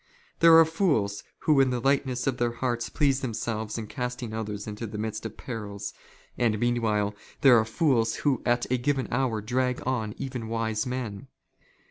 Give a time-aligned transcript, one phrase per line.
[0.39, 4.65] There are fools who in the lightness of" their hearts please themselves in casting others
[4.65, 5.93] into the midst *' of perils,
[6.39, 10.87] and, meanwhile, there are fools who at a given hour *•' drag on even wise
[10.87, 11.27] men.